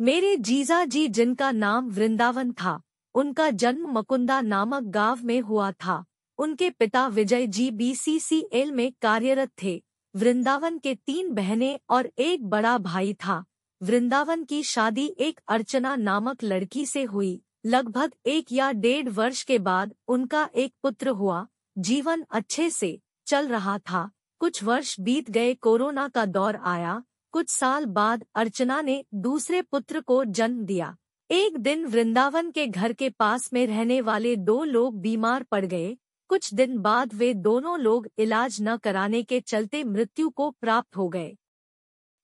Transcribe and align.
मेरे 0.00 0.36
जीजा 0.36 0.84
जी 0.84 1.08
जिनका 1.08 1.50
नाम 1.50 1.88
वृंदावन 1.88 2.52
था, 2.52 2.82
उनका 3.14 3.50
जन्म 3.50 3.92
मकुंदा 3.92 4.40
नामक 4.40 4.82
गाँव 4.82 5.18
में 5.24 5.40
हुआ 5.40 5.72
था। 5.72 6.04
उनके 6.38 6.70
पिता 6.70 7.06
विजय 7.06 7.46
जी 7.46 7.70
बीसीसीएल 7.70 8.72
में 8.72 8.92
कार्यरत 9.02 9.50
थे। 9.62 9.84
वृंदावन 10.16 10.78
के 10.78 10.94
तीन 10.94 11.34
बहनें 11.34 11.80
और 11.90 12.12
एक 12.18 12.46
बड़ा 12.46 12.78
भाई 12.78 13.14
था। 13.14 13.44
वृंदावन 13.82 14.44
की 14.44 14.62
शादी 14.62 15.16
एक 15.18 15.40
अर्चना 15.48 15.96
नामक 15.96 16.44
लड़की 16.44 16.86
से 16.86 17.02
हुई। 17.02 17.42
लगभग 17.66 18.12
एक 18.26 18.52
या 18.52 18.72
डेढ़ 18.72 19.08
वर्ष 19.08 19.42
के 19.42 19.58
बाद 19.58 19.94
उनका 20.08 20.48
एक 20.54 20.74
पुत्र 20.82 21.08
हुआ। 21.08 21.46
जीवन 21.78 22.24
अच्छे 22.30 22.70
से 22.70 23.00
चल 23.26 23.48
रहा 23.48 23.78
था। 23.78 24.10
कुछ 24.38 24.64
वर्ष 24.64 25.00
बीत 25.00 25.30
गए, 25.30 25.54
कोरोना 25.54 26.08
का 26.08 26.24
दौर 26.26 26.56
आया। 26.56 27.02
कुछ 27.32 27.50
साल 27.50 27.86
बाद 27.86 28.24
अर्चना 28.34 28.80
ने 28.80 29.04
दूसरे 29.14 29.62
पुत्र 29.62 30.00
को 30.00 30.24
जन्म 30.24 30.64
दिया। 30.64 30.96
एक 31.30 31.58
दिन 31.58 31.84
वृंदावन 31.86 32.50
के 32.50 32.66
घर 32.66 32.92
के 32.92 33.10
पास 33.10 33.52
में 33.52 33.66
रहने 33.66 34.00
वाले 34.00 34.36
दो 34.36 34.64
लोग 34.64 35.00
बीमार 35.00 35.42
पड़ 35.42 35.64
गए। 35.64 35.96
कुछ 36.28 36.54
दिन 36.54 36.78
बाद 36.78 37.14
वे 37.14 37.34
दोनों 37.34 37.78
लोग 37.78 38.08
इलाज 38.18 38.58
न 38.60 38.76
कराने 38.76 39.22
के 39.22 39.40
चलते 39.40 39.84
मृत्यु 39.84 40.30
को 40.30 40.50
प्राप्त 40.50 40.96
हो 40.96 41.08
गए। 41.08 41.36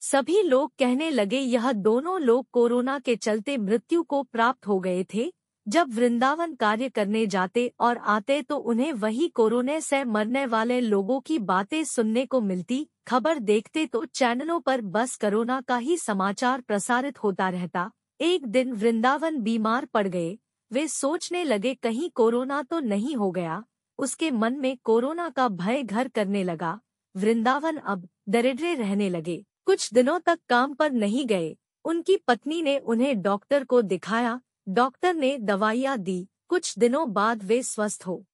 सभी 0.00 0.42
लोग 0.42 0.72
कहने 0.78 1.10
लगे, 1.10 1.38
यह 1.38 1.72
दोनों 1.72 2.20
लोग 2.20 2.46
कोरोना 2.52 2.98
के 2.98 3.16
चलते 3.16 3.58
मृत्यु 3.58 4.02
को 4.02 4.22
प्राप्त 4.22 4.66
हो 4.66 4.80
गए 4.80 5.06
थे। 5.14 5.32
जब 5.68 5.94
वृंदावन 5.94 6.54
कार्य 6.54 6.88
करने 6.88 7.26
जाते 7.26 7.72
और 7.80 7.98
आते 7.98 8.42
तो 8.42 8.56
उन्हें 8.56 8.92
वही 8.92 9.28
कोरोना 9.28 9.80
से 9.80 10.04
मरने 10.04 10.46
वाले 10.46 10.80
लोगों 10.80 11.20
की 11.20 11.38
बातें 11.38 11.84
सुनने 11.84 12.26
को 12.26 12.40
मिलती, 12.40 12.88
खबर 13.08 13.38
देखते 13.38 13.86
तो 13.86 14.04
चैनलों 14.04 14.60
पर 14.60 14.80
बस 14.80 15.16
कोरोना 15.16 15.60
का 15.60 15.76
ही 15.76 15.96
समाचार 15.96 16.60
प्रसारित 16.60 17.22
होता 17.22 17.48
रहता। 17.48 17.90
एक 18.20 18.46
दिन 18.46 18.72
वृंदावन 18.72 19.40
बीमार 19.40 19.84
पड़ 19.84 20.08
गए। 20.08 20.38
वे 20.72 20.88
सोचने 20.88 21.44
लगे, 21.44 21.74
कहीं 21.74 22.10
कोरोना 22.10 22.62
तो 22.62 22.80
नहीं 22.80 23.16
हो 23.16 23.30
गया? 23.30 23.64
उसके 23.98 24.30
मन 24.30 24.54
में 24.54 24.78
कोरोना 24.84 25.28
का 25.28 25.48
भय 25.48 25.82
घर 25.82 26.08
करने 26.08 26.44
लगा। 26.44 26.80
वृंदावन 27.16 27.76
अब 27.76 28.08
दरिद्रे 28.28 28.74
रहने 28.74 29.08
लगे। 29.08 29.44
कुछ 29.66 29.94
दिनों 29.94 30.20
तक 30.20 30.38
काम 30.48 30.74
पर 30.74 30.92
नहीं 30.92 31.26
गए। 31.26 31.56
उनकी 31.84 32.16
पत्नी 32.16 32.62
ने 32.62 32.78
उन्हें 32.78 33.22
डॉक्टर 33.22 33.64
को 33.64 33.82
दिखाया। 33.82 34.40
डॉक्टर 34.66 35.14
ने 35.14 35.36
दवाइयाँ 35.38 35.96
दी। 35.98 36.28
कुछ 36.48 36.78
दिनों 36.78 37.12
बाद 37.12 37.44
वे 37.44 37.62
स्वस्थ 37.62 38.04
हो 38.06 38.24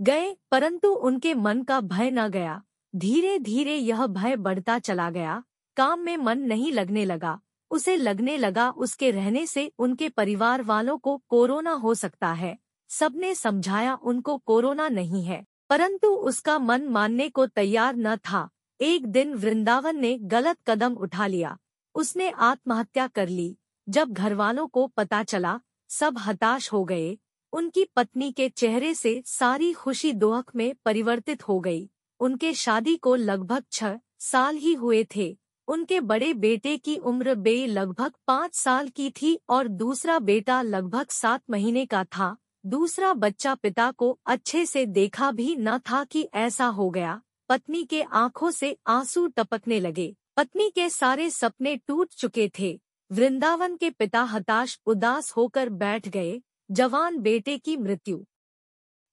गए, 0.00 0.36
परंतु 0.50 0.88
उनके 0.88 1.34
मन 1.34 1.62
का 1.62 1.80
भय 1.80 2.10
न 2.10 2.28
गया। 2.28 2.62
धीरे 2.94 3.38
धीरे 3.38 3.76
यह 3.76 4.06
भय 4.06 4.36
बढ़ता 4.36 4.78
चला 4.78 5.10
गया। 5.10 5.42
काम 5.76 6.00
में 6.00 6.16
मन 6.16 6.38
नहीं 6.38 6.72
लगने 6.72 7.04
लगा। 7.04 7.40
उसे 7.70 7.96
लगने 7.96 8.36
लगा 8.36 8.70
उसके 8.70 9.10
रहने 9.10 9.46
से 9.46 9.70
उनके 9.78 10.08
परिवार 10.08 10.62
वालों 10.62 10.96
को 10.98 11.16
कोरोना 11.28 11.72
हो 11.72 11.94
सकता 11.94 12.32
है। 12.32 12.56
सबने 12.90 13.34
समझाया 13.34 13.98
उनको 14.02 14.36
कोरोना 14.38 14.88
नहीं 14.88 15.24
है, 15.24 15.44
परंतु 15.70 16.08
उसका 16.08 16.58
मन 16.58 16.88
मानने 16.88 17.28
को 17.28 17.46
तैयार 17.46 17.96
न 17.96 18.16
था। 18.16 18.48
एक 18.80 19.06
दिन 19.06 19.34
वृंदावन 19.34 19.96
ने 19.96 20.16
गलत 20.18 20.58
कदम 20.66 20.94
उठा 20.94 21.26
लिया। 21.26 21.56
उसने 21.94 22.30
आत्महत्या 22.30 23.06
कर 23.06 23.28
ली। 23.28 23.56
जब 23.88 24.12
घरवालों 24.12 24.66
को 24.66 24.86
पता 24.86 25.22
चला, 25.22 25.60
सब 25.88 26.18
हताश 26.18 26.72
हो 26.72 26.84
गए। 26.84 27.18
उनकी 27.52 27.84
पत्नी 27.84 28.32
के 28.32 28.48
चेहरे 28.48 28.94
से 28.94 29.22
सारी 29.26 29.72
खुशी 29.72 30.12
दोहक 30.12 30.50
में 30.56 30.74
परिवर्तित 30.84 31.48
हो 31.48 31.60
गई। 31.60 31.90
उनके 32.20 32.54
शादी 32.54 32.96
को 32.96 33.14
लगभग 33.14 33.64
छह 33.72 33.98
साल 34.18 34.56
ही 34.56 34.74
हुए 34.74 35.06
थे। 35.16 35.38
उनके 35.68 36.00
बड़े 36.00 36.34
बेटे 36.34 36.76
की 36.76 36.96
उम्र 36.96 37.34
बे 37.34 37.66
लगभग 37.66 38.12
पाँच 38.26 38.54
साल 38.54 38.88
की 38.88 39.10
थी 39.10 39.40
और 39.48 39.68
दूसरा 39.68 40.18
बेटा 40.18 40.62
लगभग 40.62 41.06
सात 41.10 41.42
महीने 41.50 41.86
का 41.86 42.04
था। 42.04 42.36
दूसरा 42.66 43.14
बच्चा 43.14 43.54
पिता 43.54 43.90
को 43.90 44.18
अच्छे 44.26 44.66
से 44.66 44.86
देखा 44.86 45.30
भी 45.32 45.56
न 45.56 45.78
था 45.78 46.04
कि 46.04 46.28
ऐसा 46.34 46.66
हो 46.66 46.90
गया। 46.90 47.22
पत्नी 47.48 47.84
के 47.84 48.02
आँखों 48.02 48.50
से 48.50 48.76
आँसू 48.86 49.26
टपकने 49.26 49.80
लगे। 49.80 50.16
पत्नी 50.36 50.70
के 50.70 50.88
सारे 50.90 51.30
सपने 51.30 51.76
टूट 51.76 52.08
चुके 52.08 52.50
थे। 52.58 52.80
वृंदावन 53.12 53.76
के 53.76 53.90
पिता 53.90 54.22
हताश 54.22 54.80
उदास 54.86 55.32
होकर 55.32 55.68
बैठ 55.68 56.08
गए, 56.08 56.42
जवान 56.70 57.18
बेटे 57.18 57.58
की 57.58 57.76
मृत्यु। 57.76 58.24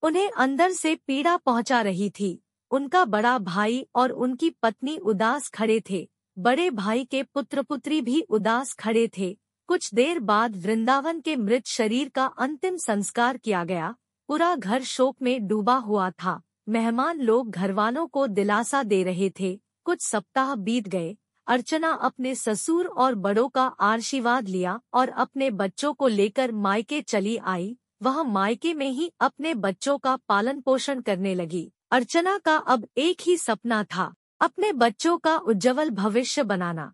उन्हें 0.03 0.31
अंदर 0.31 0.71
से 0.71 0.95
पीड़ा 0.95 1.37
पहुँचा 1.37 1.81
रही 1.81 2.09
थी। 2.09 2.43
उनका 2.71 3.05
बड़ा 3.05 3.37
भाई 3.37 3.87
और 3.95 4.09
उनकी 4.09 4.49
पत्नी 4.49 4.97
उदास 4.97 5.49
खड़े 5.49 5.81
थे। 5.89 6.09
बड़े 6.37 6.69
भाई 6.69 7.05
के 7.05 7.23
पुत्र 7.23 7.61
पुत्री 7.61 8.01
भी 8.01 8.21
उदास 8.21 8.73
खड़े 8.73 9.09
थे। 9.17 9.37
कुछ 9.67 9.93
देर 9.93 10.19
बाद 10.19 10.55
वृंदावन 10.55 11.21
के 11.21 11.35
मृत 11.35 11.65
शरीर 11.65 12.09
का 12.09 12.25
अंतिम 12.25 12.77
संस्कार 12.77 13.37
किया 13.37 13.63
गया। 13.63 13.95
पूरा 14.27 14.55
घर 14.55 14.83
शोक 14.83 15.17
में 15.21 15.47
डूबा 15.47 15.75
हुआ 15.75 16.11
था। 16.11 16.41
मेहमान 16.69 17.19
लोग 17.19 17.51
घरवालों 17.51 18.07
को 18.07 18.27
दिलासा 18.27 18.83
दे 18.83 19.03
रहे 19.03 19.31
थे। 19.39 19.61
कुछ 19.83 20.01
सप्ताह 20.01 20.55
बीत 20.55 20.87
गए। 20.87 21.17
अर्चना 21.47 21.91
अपने 21.91 22.33
ससुर 22.35 22.87
और 22.87 23.15
बड़ों 23.15 23.47
का 23.49 23.65
आशीर्वाद 23.65 24.47
लिया 24.47 24.79
और 24.93 25.09
अपने 25.09 25.49
बच्चों 25.51 25.93
को 25.93 26.07
लेकर 26.07 26.51
मायके 26.51 27.01
चली 27.01 27.37
आई। 27.37 27.77
वह 28.03 28.21
मायके 28.23 28.73
में 28.73 28.89
ही 28.89 29.11
अपने 29.19 29.53
बच्चों 29.53 29.97
का 29.97 30.15
पालन 30.29 30.61
पोषण 30.61 31.01
करने 31.01 31.35
लगी। 31.35 31.71
अर्चना 31.91 32.37
का 32.37 32.55
अब 32.57 32.87
एक 32.97 33.21
ही 33.21 33.37
सपना 33.37 33.83
था, 33.83 34.13
अपने 34.41 34.71
बच्चों 34.73 35.17
का 35.17 35.37
उज्जवल 35.37 35.89
भविष्य 35.89 36.43
बनाना। 36.43 36.93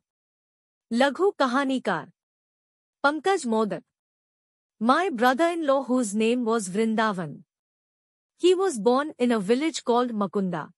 लघु 0.92 1.32
कहानीकार। 1.32 2.12
Pankaj 3.04 3.46
Modak. 3.46 3.84
My 4.82 5.10
brother 5.10 5.52
in 5.52 5.64
law 5.64 5.80
whose 5.82 6.16
name 6.16 6.44
was 6.44 6.72
Vrindavan 6.72 7.44
he 8.42 8.54
was 8.54 8.80
born 8.82 9.14
in 9.20 9.32
a 9.32 9.38
village 9.38 9.80
called 9.80 10.12
Makunda 10.12 10.72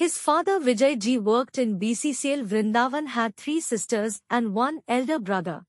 His 0.00 0.16
father 0.16 0.58
Vijay 0.58 0.98
Ji 0.98 1.18
worked 1.18 1.58
in 1.58 1.78
BCCL 1.78 2.46
Vrindavan 2.50 3.08
had 3.08 3.36
three 3.36 3.60
sisters 3.60 4.22
and 4.30 4.54
one 4.54 4.80
elder 4.88 5.18
brother. 5.18 5.66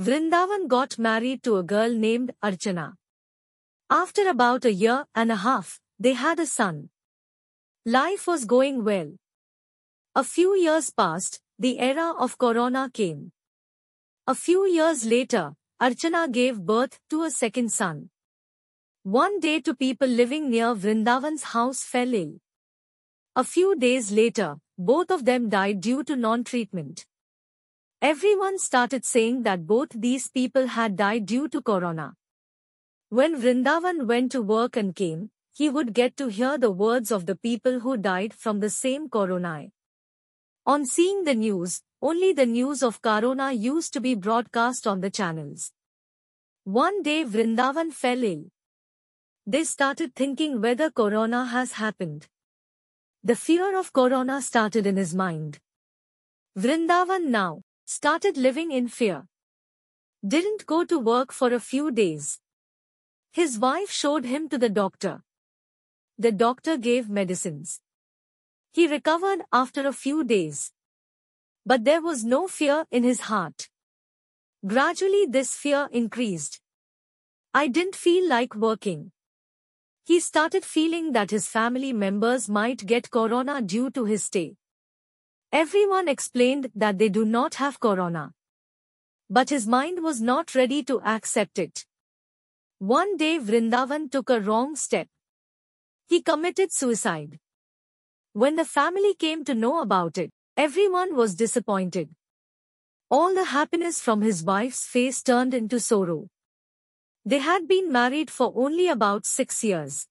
Vrindavan 0.00 0.66
got 0.66 0.98
married 0.98 1.44
to 1.44 1.58
a 1.58 1.62
girl 1.62 1.88
named 1.88 2.32
Archana. 2.42 2.94
After 3.88 4.28
about 4.28 4.64
a 4.64 4.72
year 4.72 5.06
and 5.14 5.30
a 5.30 5.36
half, 5.36 5.78
they 6.00 6.14
had 6.14 6.40
a 6.40 6.46
son. 6.46 6.90
Life 7.86 8.26
was 8.26 8.44
going 8.44 8.82
well. 8.82 9.12
A 10.16 10.24
few 10.24 10.56
years 10.56 10.90
passed, 10.90 11.40
the 11.60 11.78
era 11.78 12.14
of 12.18 12.38
Corona 12.38 12.90
came. 12.92 13.30
A 14.26 14.34
few 14.34 14.66
years 14.66 15.06
later, 15.06 15.52
Archana 15.80 16.26
gave 16.32 16.60
birth 16.60 16.98
to 17.08 17.22
a 17.22 17.30
second 17.30 17.70
son. 17.70 18.10
One 19.04 19.38
day 19.38 19.60
two 19.60 19.76
people 19.76 20.08
living 20.08 20.50
near 20.50 20.74
Vrindavan's 20.74 21.44
house 21.54 21.84
fell 21.84 22.12
ill. 22.12 22.40
A 23.40 23.44
few 23.44 23.76
days 23.76 24.10
later, 24.10 24.56
both 24.76 25.12
of 25.12 25.24
them 25.24 25.48
died 25.48 25.80
due 25.80 26.02
to 26.02 26.16
non-treatment. 26.16 27.06
Everyone 28.02 28.58
started 28.58 29.04
saying 29.04 29.44
that 29.44 29.64
both 29.64 29.90
these 29.94 30.26
people 30.26 30.66
had 30.66 30.96
died 30.96 31.24
due 31.24 31.46
to 31.50 31.62
corona. 31.62 32.14
When 33.10 33.40
Vrindavan 33.40 34.08
went 34.08 34.32
to 34.32 34.42
work 34.42 34.76
and 34.76 34.92
came, 34.92 35.30
he 35.54 35.68
would 35.68 35.92
get 35.92 36.16
to 36.16 36.26
hear 36.26 36.58
the 36.58 36.72
words 36.72 37.12
of 37.12 37.26
the 37.26 37.36
people 37.36 37.78
who 37.78 37.96
died 37.96 38.34
from 38.34 38.58
the 38.58 38.70
same 38.70 39.08
corona. 39.08 39.68
On 40.66 40.84
seeing 40.84 41.22
the 41.22 41.36
news, 41.36 41.80
only 42.02 42.32
the 42.32 42.46
news 42.46 42.82
of 42.82 43.00
corona 43.02 43.52
used 43.52 43.92
to 43.92 44.00
be 44.00 44.16
broadcast 44.16 44.84
on 44.84 45.00
the 45.00 45.10
channels. 45.10 45.70
One 46.64 47.04
day 47.04 47.22
Vrindavan 47.22 47.92
fell 47.92 48.24
ill. 48.24 48.46
They 49.46 49.62
started 49.62 50.16
thinking 50.16 50.60
whether 50.60 50.90
corona 50.90 51.46
has 51.46 51.74
happened. 51.74 52.26
The 53.28 53.36
fear 53.36 53.78
of 53.78 53.92
corona 53.92 54.40
started 54.40 54.86
in 54.86 54.96
his 54.96 55.14
mind. 55.14 55.58
Vrindavan 56.56 57.26
now 57.26 57.60
started 57.84 58.38
living 58.38 58.72
in 58.72 58.88
fear. 58.88 59.26
Didn't 60.26 60.64
go 60.64 60.82
to 60.86 60.98
work 60.98 61.30
for 61.30 61.52
a 61.52 61.60
few 61.60 61.90
days. 61.90 62.38
His 63.30 63.58
wife 63.58 63.90
showed 63.90 64.24
him 64.24 64.48
to 64.48 64.56
the 64.56 64.70
doctor. 64.70 65.20
The 66.16 66.32
doctor 66.32 66.78
gave 66.78 67.10
medicines. 67.10 67.82
He 68.72 68.86
recovered 68.86 69.42
after 69.52 69.86
a 69.86 69.92
few 69.92 70.24
days. 70.24 70.72
But 71.66 71.84
there 71.84 72.00
was 72.00 72.24
no 72.24 72.48
fear 72.48 72.86
in 72.90 73.02
his 73.02 73.20
heart. 73.32 73.68
Gradually 74.66 75.26
this 75.26 75.54
fear 75.54 75.86
increased. 75.92 76.62
I 77.52 77.68
didn't 77.68 77.94
feel 77.94 78.26
like 78.26 78.54
working. 78.54 79.12
He 80.08 80.20
started 80.20 80.64
feeling 80.64 81.12
that 81.12 81.30
his 81.30 81.46
family 81.46 81.92
members 81.92 82.48
might 82.48 82.86
get 82.86 83.10
corona 83.10 83.60
due 83.60 83.90
to 83.90 84.06
his 84.06 84.24
stay. 84.24 84.56
Everyone 85.52 86.08
explained 86.08 86.70
that 86.74 86.96
they 86.96 87.10
do 87.10 87.26
not 87.26 87.56
have 87.56 87.78
corona. 87.78 88.32
But 89.28 89.50
his 89.50 89.66
mind 89.66 90.02
was 90.02 90.22
not 90.22 90.54
ready 90.54 90.82
to 90.84 91.02
accept 91.02 91.58
it. 91.58 91.84
One 92.78 93.18
day 93.18 93.38
Vrindavan 93.38 94.10
took 94.10 94.30
a 94.30 94.40
wrong 94.40 94.76
step. 94.76 95.08
He 96.06 96.22
committed 96.22 96.72
suicide. 96.72 97.38
When 98.32 98.56
the 98.56 98.64
family 98.64 99.12
came 99.12 99.44
to 99.44 99.54
know 99.54 99.82
about 99.82 100.16
it, 100.16 100.30
everyone 100.56 101.16
was 101.16 101.34
disappointed. 101.34 102.08
All 103.10 103.34
the 103.34 103.44
happiness 103.44 104.00
from 104.00 104.22
his 104.22 104.42
wife's 104.42 104.86
face 104.86 105.22
turned 105.22 105.52
into 105.52 105.78
sorrow. 105.78 106.30
They 107.28 107.40
had 107.40 107.68
been 107.68 107.92
married 107.92 108.30
for 108.30 108.54
only 108.56 108.88
about 108.88 109.26
six 109.26 109.62
years. 109.62 110.06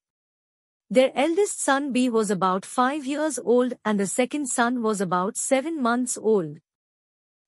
Their 0.91 1.11
eldest 1.15 1.59
son 1.59 1.91
B 1.91 2.09
was 2.09 2.29
about 2.29 2.63
five 2.63 3.07
years 3.07 3.39
old 3.39 3.73
and 3.83 3.99
the 3.99 4.05
second 4.05 4.45
son 4.45 4.83
was 4.83 5.01
about 5.01 5.35
seven 5.35 5.81
months 5.81 6.15
old. 6.15 6.59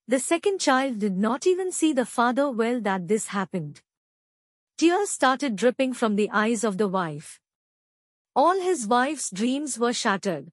The 0.07 0.17
second 0.17 0.59
child 0.59 0.97
did 0.97 1.15
not 1.15 1.45
even 1.45 1.71
see 1.71 1.93
the 1.93 2.07
father 2.07 2.49
well 2.49 2.81
that 2.81 3.07
this 3.07 3.27
happened. 3.27 3.81
Tears 4.79 5.11
started 5.11 5.55
dripping 5.55 5.93
from 5.93 6.15
the 6.15 6.31
eyes 6.31 6.63
of 6.63 6.79
the 6.79 6.87
wife. 6.87 7.39
All 8.35 8.59
his 8.59 8.87
wife's 8.87 9.29
dreams 9.29 9.77
were 9.77 9.93
shattered. 9.93 10.51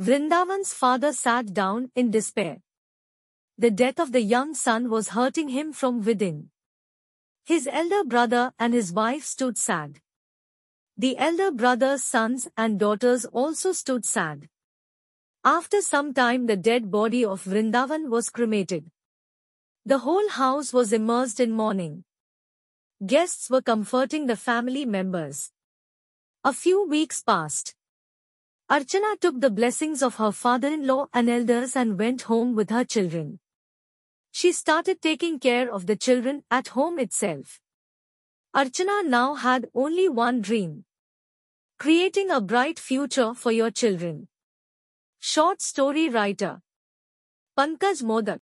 Vrindavan's 0.00 0.72
father 0.72 1.12
sat 1.12 1.52
down 1.52 1.90
in 1.96 2.12
despair. 2.12 2.58
The 3.58 3.72
death 3.72 3.98
of 3.98 4.12
the 4.12 4.22
young 4.22 4.54
son 4.54 4.90
was 4.90 5.08
hurting 5.08 5.48
him 5.48 5.72
from 5.72 6.04
within. 6.04 6.50
His 7.44 7.68
elder 7.70 8.04
brother 8.04 8.52
and 8.58 8.72
his 8.72 8.92
wife 8.92 9.24
stood 9.24 9.58
sad. 9.58 10.00
The 10.96 11.18
elder 11.18 11.50
brother's 11.50 12.04
sons 12.04 12.48
and 12.56 12.78
daughters 12.78 13.24
also 13.24 13.72
stood 13.72 14.04
sad. 14.04 14.48
After 15.44 15.80
some 15.80 16.14
time 16.14 16.46
the 16.46 16.56
dead 16.56 16.90
body 16.90 17.24
of 17.24 17.42
Vrindavan 17.42 18.08
was 18.08 18.30
cremated. 18.30 18.90
The 19.84 19.98
whole 19.98 20.28
house 20.28 20.72
was 20.72 20.92
immersed 20.92 21.40
in 21.40 21.50
mourning. 21.50 22.04
Guests 23.04 23.50
were 23.50 23.62
comforting 23.62 24.26
the 24.26 24.36
family 24.36 24.84
members. 24.84 25.50
A 26.44 26.52
few 26.52 26.86
weeks 26.86 27.22
passed. 27.24 27.74
Archana 28.70 29.18
took 29.18 29.40
the 29.40 29.50
blessings 29.50 30.02
of 30.02 30.14
her 30.14 30.30
father-in-law 30.30 31.08
and 31.12 31.28
elders 31.28 31.74
and 31.74 31.98
went 31.98 32.22
home 32.22 32.54
with 32.54 32.70
her 32.70 32.84
children. 32.84 33.40
She 34.32 34.50
started 34.50 35.02
taking 35.02 35.38
care 35.38 35.70
of 35.70 35.86
the 35.86 35.94
children 35.94 36.42
at 36.50 36.68
home 36.68 36.98
itself. 36.98 37.60
Archana 38.56 39.06
now 39.06 39.34
had 39.34 39.68
only 39.74 40.08
one 40.08 40.40
dream. 40.40 40.84
Creating 41.78 42.30
a 42.30 42.40
bright 42.40 42.78
future 42.78 43.34
for 43.34 43.52
your 43.52 43.70
children. 43.70 44.28
Short 45.20 45.60
story 45.60 46.08
writer. 46.08 46.62
Pankaj 47.58 48.02
Modak 48.02 48.40